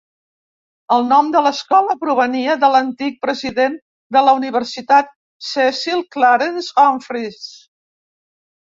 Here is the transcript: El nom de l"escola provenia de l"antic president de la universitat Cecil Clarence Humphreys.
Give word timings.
El 0.95 1.03
nom 1.09 1.27
de 1.35 1.41
l"escola 1.41 1.95
provenia 2.05 2.57
de 2.65 2.67
l"antic 2.69 3.19
president 3.27 3.77
de 4.17 4.25
la 4.31 4.35
universitat 4.41 5.15
Cecil 5.53 6.05
Clarence 6.19 6.77
Humphreys. 6.87 7.49